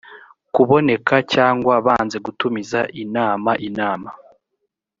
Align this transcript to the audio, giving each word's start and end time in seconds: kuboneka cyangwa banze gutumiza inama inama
kuboneka 0.55 1.15
cyangwa 1.33 1.73
banze 1.85 2.17
gutumiza 2.25 2.79
inama 3.03 3.51
inama 3.67 4.09